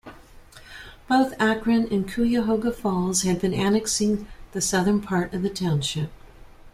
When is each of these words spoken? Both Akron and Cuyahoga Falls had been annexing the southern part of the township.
Both 1.07 1.39
Akron 1.39 1.87
and 1.93 2.09
Cuyahoga 2.11 2.71
Falls 2.71 3.21
had 3.21 3.39
been 3.39 3.53
annexing 3.53 4.27
the 4.51 4.59
southern 4.59 4.99
part 4.99 5.31
of 5.31 5.43
the 5.43 5.49
township. 5.51 6.09